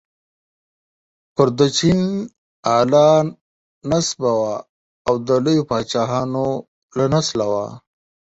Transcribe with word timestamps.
کردوچین 1.35 2.01
اعلی 2.75 3.09
نسبه 3.89 4.31
وه 4.39 4.55
او 5.07 5.15
د 5.27 5.29
لویو 5.43 5.67
پاچاهانو 5.69 6.45
له 6.97 7.05
نسله 7.13 7.45
وه. 7.53 7.65